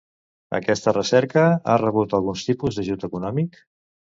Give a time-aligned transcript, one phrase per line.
[0.59, 3.63] Aquesta recerca ha rebut algun tipus d'ajut econòmic?